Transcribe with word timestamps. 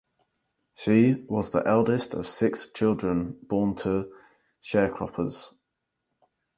She 0.73 1.25
was 1.29 1.51
the 1.51 1.61
eldest 1.67 2.15
of 2.15 2.25
six 2.25 2.65
children 2.71 3.37
born 3.43 3.75
to 3.83 4.11
sharecroppers. 4.59 5.53